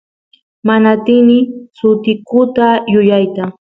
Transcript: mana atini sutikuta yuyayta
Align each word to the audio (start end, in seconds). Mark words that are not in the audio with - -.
mana 0.67 0.87
atini 0.95 1.37
sutikuta 1.77 2.67
yuyayta 2.91 3.43